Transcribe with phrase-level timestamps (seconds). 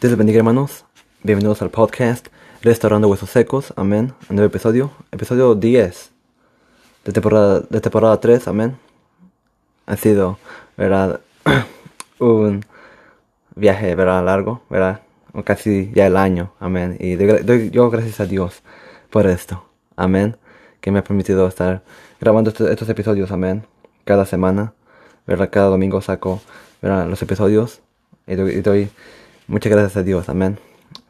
[0.00, 0.86] Dios les bendiga hermanos,
[1.22, 2.28] bienvenidos al podcast
[2.62, 6.10] Restaurando Huesos Secos, amén, un nuevo episodio, episodio 10
[7.04, 8.78] de temporada, de temporada 3, amén.
[9.84, 10.38] Ha sido,
[10.78, 11.20] verdad,
[12.18, 12.64] un
[13.54, 15.02] viaje, verdad, largo, verdad,
[15.44, 16.96] casi ya el año, amén.
[16.98, 18.62] Y doy, yo gracias a Dios
[19.10, 20.38] por esto, amén,
[20.80, 21.82] que me ha permitido estar
[22.18, 23.66] grabando estos, episodios, amén,
[24.06, 24.72] cada semana,
[25.26, 26.40] verdad, cada domingo saco,
[26.80, 27.82] verdad, los episodios.
[28.26, 28.90] Y y doy
[29.50, 30.60] Muchas gracias a Dios, amén,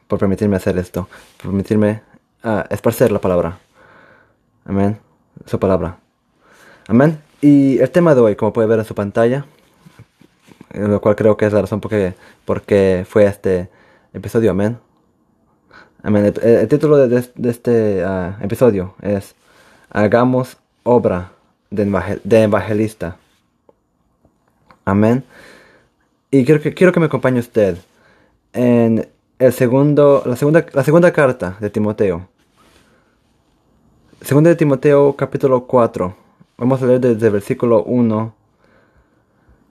[0.07, 1.07] por permitirme hacer esto,
[1.37, 2.01] por permitirme
[2.43, 3.59] uh, esparcer la palabra.
[4.65, 4.97] Amén,
[5.45, 5.99] su palabra.
[6.87, 7.19] Amén.
[7.39, 9.45] Y el tema de hoy, como puede ver en su pantalla,
[10.73, 11.91] lo cual creo que es la razón por
[12.63, 13.69] qué, fue este
[14.11, 14.79] episodio, amén.
[16.01, 16.33] Amén.
[16.41, 19.35] El, título de, este uh, episodio es
[19.91, 21.31] Hagamos obra
[21.69, 23.17] de, de evangelista.
[24.83, 25.23] Amén.
[26.31, 27.77] Y quiero que, quiero que me acompañe usted
[28.53, 32.27] en el segundo, la, segunda, la segunda carta de Timoteo.
[34.21, 36.15] Segunda de Timoteo capítulo 4.
[36.57, 38.35] Vamos a leer desde el versículo 1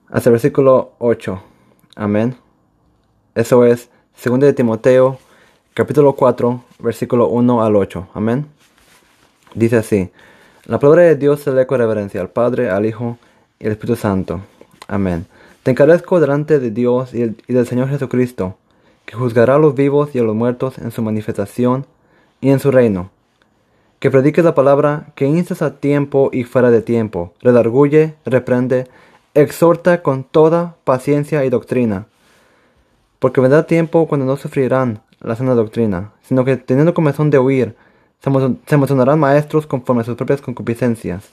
[0.09, 1.41] hasta el versículo 8.
[1.95, 2.35] Amén.
[3.33, 5.19] Eso es Segunda de Timoteo
[5.73, 8.09] capítulo 4 versículo 1 al 8.
[8.13, 8.47] Amén.
[9.53, 10.11] Dice así.
[10.65, 13.17] La palabra de Dios se lee con reverencia al Padre, al Hijo
[13.59, 14.41] y al Espíritu Santo.
[14.87, 15.25] Amén.
[15.63, 18.57] Te encarezco delante de Dios y del Señor Jesucristo
[19.11, 21.85] que juzgará a los vivos y a los muertos en su manifestación
[22.39, 23.09] y en su reino.
[23.99, 28.87] Que prediques la palabra, que instas a tiempo y fuera de tiempo, redarguye, reprende,
[29.33, 32.07] exhorta con toda paciencia y doctrina.
[33.19, 37.75] Porque vendrá tiempo cuando no sufrirán la sana doctrina, sino que teniendo comezón de huir,
[38.65, 41.29] se emocionarán maestros conforme a sus propias concupiscencias.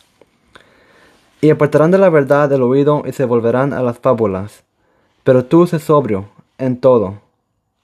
[1.41, 4.65] Y apartarán de la verdad el oído y se volverán a las fábulas.
[5.23, 6.25] Pero tú sé sobrio
[6.59, 7.28] en todo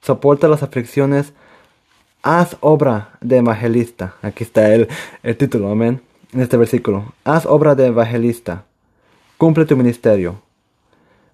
[0.05, 1.33] soporta las aflicciones,
[2.21, 4.13] haz obra de evangelista.
[4.21, 4.87] Aquí está el,
[5.23, 5.99] el título, amén,
[6.31, 7.13] en este versículo.
[7.23, 8.65] Haz obra de evangelista,
[9.37, 10.35] cumple tu ministerio,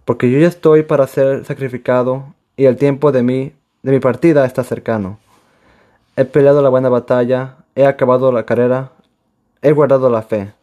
[0.06, 3.52] porque yo ya estoy para ser sacrificado y el tiempo de mi,
[3.84, 5.20] de mi partida está cercano.
[6.16, 8.92] He peleado la buena batalla, he acabado la carrera,
[9.62, 10.54] he guardado la fe.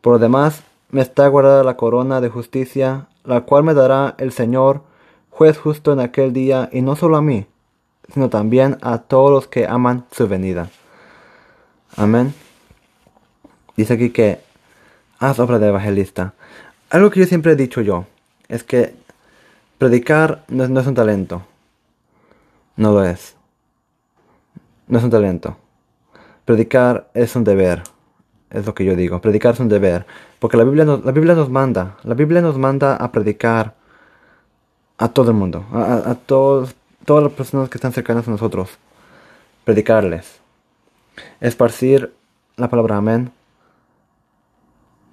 [0.00, 4.32] Por lo demás, me está guardada la corona de justicia, la cual me dará el
[4.32, 4.82] Señor,
[5.30, 7.46] juez justo en aquel día, y no solo a mí,
[8.12, 10.70] sino también a todos los que aman su venida.
[11.96, 12.34] Amén.
[13.76, 14.40] Dice aquí que
[15.18, 16.34] haz obra de evangelista.
[16.90, 18.06] Algo que yo siempre he dicho yo
[18.48, 18.94] es que
[19.78, 21.42] predicar no es, un talento.
[22.76, 23.36] No lo es.
[24.88, 25.56] No es un talento.
[26.44, 27.82] Predicar es un deber.
[28.50, 29.20] Es lo que yo digo.
[29.20, 30.04] Predicar es un deber.
[30.38, 31.96] Porque la Biblia la Biblia nos manda.
[32.02, 33.79] La Biblia nos manda a predicar
[35.00, 36.74] a todo el mundo, a, todos,
[37.06, 38.68] todas las personas que están cercanas a nosotros,
[39.64, 40.40] predicarles,
[41.40, 42.12] esparcir
[42.56, 43.32] la palabra amén,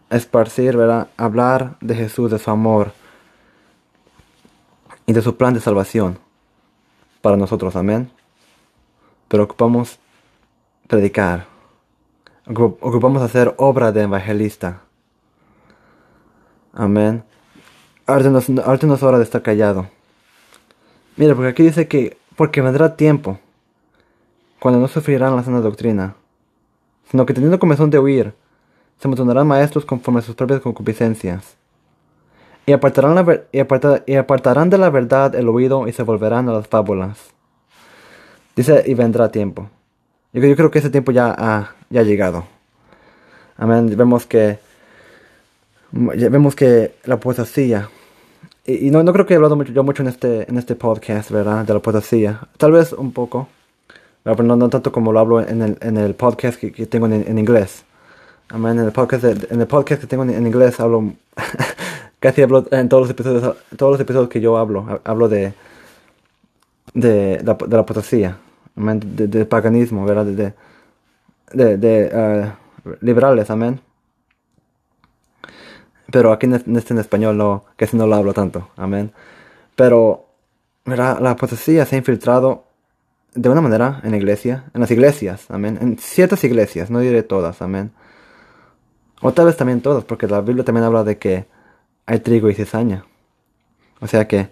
[0.10, 1.08] esparcir, ¿verdad?
[1.16, 2.92] hablar de Jesús, de su amor
[5.06, 6.20] y de su plan de salvación
[7.22, 8.12] para nosotros, amén.
[9.30, 10.00] Pero ocupamos
[10.88, 11.46] predicar,
[12.46, 14.82] ocupamos hacer obra de evangelista.
[16.74, 17.24] Amén.
[18.08, 18.40] Ahorita no,
[18.96, 19.90] es hora de estar callado.
[21.18, 23.38] Mira, porque aquí dice que porque vendrá tiempo
[24.60, 26.16] cuando no sufrirán la sana doctrina,
[27.12, 28.34] sino que teniendo comezón de huir,
[28.98, 31.58] se mostrarán maestros conforme a sus propias concupiscencias.
[32.66, 33.16] Y apartarán,
[34.70, 37.34] de la verdad el oído y se volverán a las fábulas.
[38.56, 39.70] Dice, y vendrá tiempo.
[40.32, 42.46] Yo, yo creo que ese tiempo ya ha, ya ha llegado.
[43.58, 43.94] Amén.
[43.98, 44.60] Vemos que,
[45.92, 47.90] vemos que la apostasía
[48.68, 51.32] y, no, no, creo que he hablado mucho, yo mucho en este, en este podcast,
[51.32, 51.66] ¿verdad?
[51.66, 52.42] De la poesía.
[52.58, 53.48] Tal vez un poco,
[54.24, 57.38] pero no, no tanto como lo hablo en el, en el podcast que, tengo en,
[57.38, 57.86] inglés.
[58.54, 61.14] En el, podcast en el podcast que tengo en, inglés hablo,
[62.20, 65.54] casi hablo en todos los episodios, todos los episodios que yo hablo, hablo de,
[66.94, 68.38] de, la, de la poesía,
[68.76, 70.26] de, de, paganismo, ¿verdad?
[70.26, 70.54] De,
[71.54, 72.54] de, de
[72.86, 73.80] uh, liberales, amén.
[76.12, 78.70] Pero aquí en este en español no, que si no lo hablo tanto.
[78.78, 79.12] Amén.
[79.76, 80.26] Pero
[80.86, 82.66] la, la apostasía se ha infiltrado
[83.34, 85.78] de una manera en la iglesia, en las iglesias, amén.
[85.82, 87.92] En ciertas iglesias, no diré todas, amén.
[89.22, 91.46] O tal vez también todas, porque la Biblia también habla de que
[92.06, 93.06] hay trigo y cizaña.
[94.00, 94.50] O sea que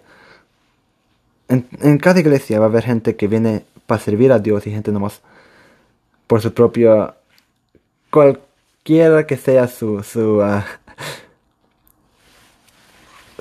[1.48, 4.70] en, en cada iglesia va a haber gente que viene para servir a Dios y
[4.72, 5.22] gente nomás
[6.26, 7.14] por su propio,
[8.10, 10.64] cualquiera que sea su, su, ah,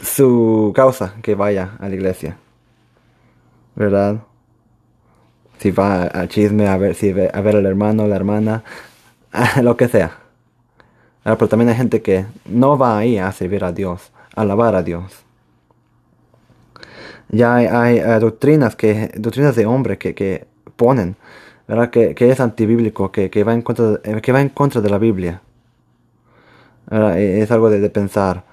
[0.01, 2.37] su causa que vaya a la iglesia.
[3.75, 4.21] ¿verdad?
[5.59, 8.63] Si va al chisme, a ver, si ve, a ver al hermano, la hermana,
[9.61, 10.17] lo que sea.
[11.23, 14.83] Pero también hay gente que no va ahí a servir a Dios, a alabar a
[14.83, 15.23] Dios.
[17.29, 20.45] Ya hay, doctrinas que doctrinas de hombre que, que
[20.75, 21.15] ponen,
[21.67, 21.89] ¿verdad?
[21.89, 24.89] Que, que es antibíblico, que, que, va en contra de, que va en contra de
[24.89, 25.41] la Biblia.
[26.91, 28.43] Es algo de, pensar.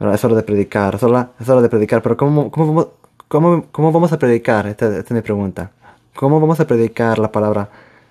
[0.00, 2.88] Es hora de predicar, es hora, es hora de predicar, pero ¿cómo, cómo, vamos,
[3.28, 4.66] cómo, cómo vamos a predicar?
[4.66, 5.72] Esta, esta, es mi pregunta.
[6.16, 7.68] ¿Cómo vamos a predicar la palabra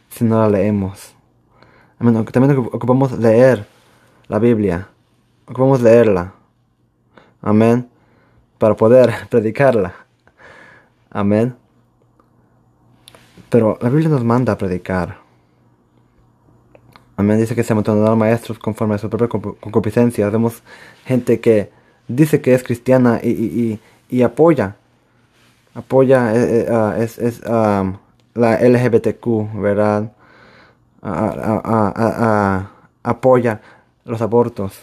[0.08, 1.16] si no la leemos?
[1.98, 3.66] También ocupamos leer
[4.28, 4.88] la Biblia.
[5.48, 6.32] Ocupamos leerla.
[7.42, 7.90] Amén.
[8.60, 9.96] Para poder predicarla.
[11.10, 11.56] Amén.
[13.50, 15.18] Pero la Biblia nos manda a predicar.
[17.18, 17.40] Amén.
[17.40, 20.30] Dice que se amontonarán maestros conforme a su propia concupiscencia.
[20.30, 20.62] Vemos
[21.04, 21.79] gente que
[22.10, 23.80] dice que es cristiana y,
[24.10, 24.76] y, apoya.
[25.74, 30.12] Apoya, eh, eh, es, es la LGBTQ, ¿verdad?
[33.04, 33.62] apoya
[34.04, 34.82] los abortos.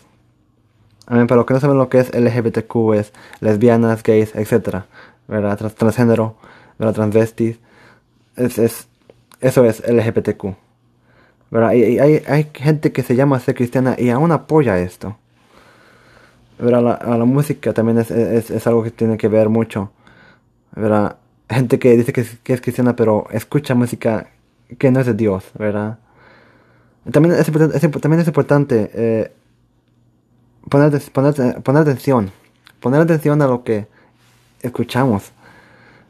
[1.06, 4.84] Para los que no saben lo que es LGBTQ, es lesbianas, gays, etc.
[5.28, 5.58] ¿verdad?
[5.72, 6.36] transgénero,
[6.78, 6.94] ¿verdad?
[6.94, 7.58] transvestis.
[8.36, 8.88] Es, es,
[9.40, 10.56] eso es LGBTQ.
[11.50, 11.72] ¿verdad?
[11.72, 15.16] Y, hay, hay, gente que se llama ser cristiana y aún apoya esto.
[16.58, 16.82] ¿Verdad?
[16.82, 19.90] La, la música también es, es, es, algo que tiene que ver mucho.
[20.74, 21.16] ¿verdad?
[21.48, 24.28] Gente que dice que es, que es cristiana pero escucha música
[24.78, 25.98] que no es de Dios, ¿verdad?
[27.10, 29.32] También es, también es importante eh,
[30.68, 32.32] poner, poner, poner atención.
[32.80, 33.86] Poner atención a lo que
[34.60, 35.32] escuchamos.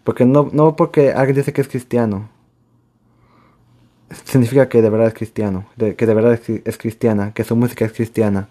[0.04, 2.28] Porque no, no porque alguien dice que es cristiano.
[4.25, 5.66] Significa que de verdad es cristiano.
[5.76, 7.32] que de verdad es, cristiana.
[7.34, 8.49] Que su música es cristiana.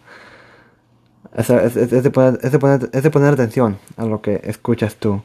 [1.36, 5.22] Es, de poner, de poner, es de poner atención a lo que escuchas tú.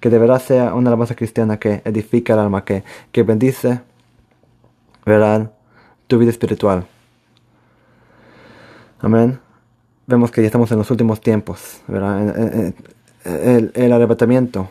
[0.00, 2.64] Que de verdad sea una alabanza cristiana que edifica el alma.
[2.64, 2.82] Que,
[3.12, 3.80] que bendice.
[5.04, 5.52] ¿Verdad?
[6.06, 6.86] tu vida espiritual.
[9.00, 9.38] Amén.
[10.06, 12.72] Vemos que ya estamos en los últimos tiempos, ¿verdad?
[13.24, 14.68] El, arrebatamiento.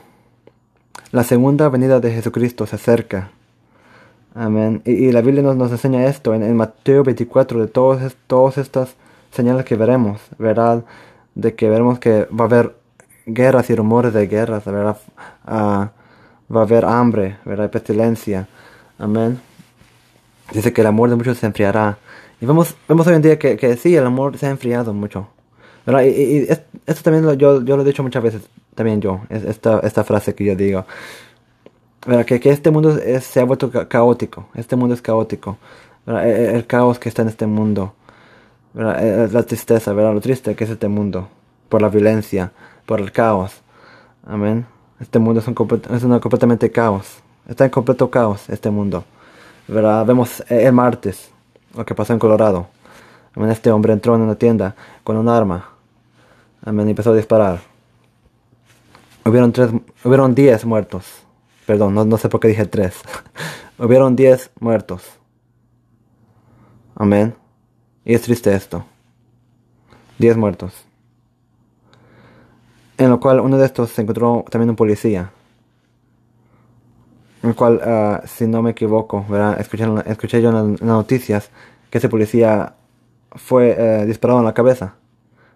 [1.12, 3.32] La segunda venida de Jesucristo se acerca.
[4.34, 4.82] Amén.
[4.86, 8.96] Y, la Biblia nos, nos enseña esto en, Mateo 24, de todas, todas estas
[9.36, 10.84] señales que veremos, ¿verdad?
[11.36, 12.76] De que veremos que va a haber
[13.26, 14.98] guerras y rumores de guerras, ¿verdad?
[15.46, 15.92] Ah,
[16.54, 17.70] va a haber hambre, ¿verdad?
[17.70, 18.48] Pestilencia.
[18.98, 19.40] Amén.
[20.54, 21.98] Dice que el amor de muchos se enfriará.
[22.40, 25.28] Y vemos, vemos hoy en día que, que sí, el amor se ha enfriado mucho.
[25.86, 26.04] ¿verdad?
[26.04, 26.48] Y, y,
[26.86, 28.42] esto también lo, yo, yo lo he dicho muchas veces,
[28.76, 30.86] también yo, esta, esta frase que yo digo.
[32.06, 32.26] ¿verdad?
[32.26, 34.48] Que, que este mundo se ha vuelto caótico.
[34.54, 35.58] Este mundo es caótico.
[36.06, 37.94] El, el, caos que está en este mundo.
[38.76, 39.04] ¿Verdad?
[39.04, 40.14] Eh, la tristeza, ¿verdad?
[40.14, 41.30] lo triste que es este mundo.
[41.70, 42.52] Por la violencia,
[42.86, 43.64] por el caos.
[44.28, 44.68] Amén.
[45.00, 47.18] Este mundo es un, es completamente caos.
[47.48, 49.04] Está en completo caos este mundo.
[49.68, 51.32] Vemos el martes
[51.76, 52.68] lo que pasó en Colorado.
[53.50, 55.70] Este hombre entró en una tienda con un arma.
[56.66, 57.60] y empezó a disparar.
[59.26, 59.72] Hubieron, tres,
[60.04, 61.06] hubieron diez muertos.
[61.66, 63.02] Perdón, no, sé por qué dije tres.
[63.80, 65.04] hubieron diez muertos.
[66.96, 67.36] Amén.
[68.06, 68.86] Y es triste esto.
[70.18, 70.86] Diez muertos.
[72.98, 75.32] En lo cual uno de estos se encontró también un policía
[77.46, 79.60] en el cual, ah, si no me equivoco, ¿verdad?
[79.62, 81.52] Escuché, escuché yo en las noticias
[81.92, 82.74] que ese policía
[83.34, 84.96] fue eh, disparado en la cabeza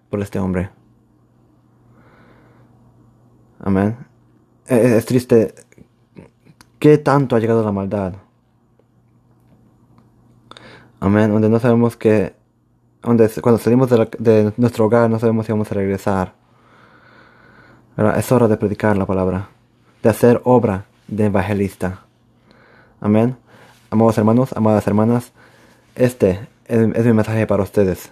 [0.08, 0.70] por este hombre.
[3.60, 3.98] Amén.
[4.68, 5.56] E, e, es, triste.
[6.77, 8.13] ¿Qué tanto ha llegado la maldad?
[11.00, 11.32] Amén.
[11.32, 12.36] Donde no sabemos que.
[13.01, 16.34] Donde cuando salimos de, de nuestro hogar no sabemos si vamos a regresar.
[18.18, 19.50] Es hora de predicar la palabra.
[20.03, 22.06] De hacer obra de evangelista.
[23.01, 23.38] Amén.
[23.91, 25.32] Amados hermanos, amadas hermanas,
[25.96, 28.12] este es, mi mensaje para ustedes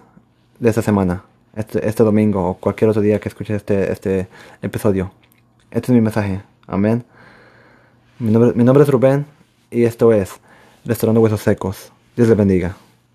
[0.59, 1.23] de esta semana,
[1.55, 4.27] este, este, domingo o cualquier otro día que escuche este, este
[4.61, 5.11] episodio.
[5.69, 6.41] Este es mi mensaje.
[6.65, 7.03] Amén.
[8.17, 9.27] Mi nombre, mi nombre es Rubén
[9.69, 10.31] y esto es
[10.83, 11.91] Restaurando Huesos Secos.
[12.15, 12.86] Dios les bendiga.